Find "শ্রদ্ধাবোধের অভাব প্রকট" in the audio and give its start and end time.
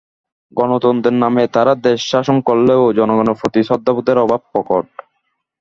3.67-4.85